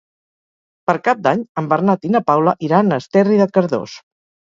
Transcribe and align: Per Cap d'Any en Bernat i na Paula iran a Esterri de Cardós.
Per 0.91 0.95
Cap 1.09 1.21
d'Any 1.27 1.45
en 1.63 1.69
Bernat 1.75 2.09
i 2.09 2.13
na 2.17 2.25
Paula 2.33 2.59
iran 2.71 2.91
a 2.91 3.01
Esterri 3.07 3.43
de 3.45 3.53
Cardós. 3.59 4.01